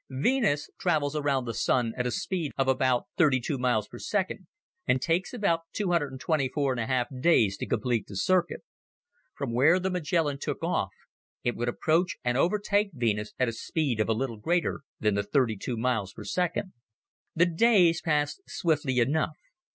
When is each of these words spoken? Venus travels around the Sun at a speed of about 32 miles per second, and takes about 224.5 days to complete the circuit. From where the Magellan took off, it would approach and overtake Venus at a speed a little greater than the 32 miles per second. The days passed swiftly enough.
Venus 0.09 0.67
travels 0.79 1.15
around 1.15 1.45
the 1.45 1.53
Sun 1.53 1.93
at 1.95 2.07
a 2.07 2.09
speed 2.09 2.53
of 2.57 2.67
about 2.67 3.03
32 3.17 3.59
miles 3.59 3.87
per 3.87 3.99
second, 3.99 4.47
and 4.87 4.99
takes 4.99 5.31
about 5.31 5.61
224.5 5.77 7.21
days 7.21 7.55
to 7.57 7.67
complete 7.67 8.07
the 8.07 8.15
circuit. 8.15 8.63
From 9.37 9.53
where 9.53 9.77
the 9.79 9.91
Magellan 9.91 10.39
took 10.39 10.63
off, 10.63 10.89
it 11.43 11.55
would 11.55 11.69
approach 11.69 12.17
and 12.23 12.35
overtake 12.35 12.89
Venus 12.95 13.33
at 13.37 13.47
a 13.47 13.53
speed 13.53 13.99
a 13.99 14.11
little 14.11 14.37
greater 14.37 14.81
than 14.99 15.13
the 15.13 15.21
32 15.21 15.77
miles 15.77 16.13
per 16.13 16.23
second. 16.23 16.73
The 17.35 17.45
days 17.45 18.01
passed 18.01 18.41
swiftly 18.47 18.97
enough. 18.97 19.37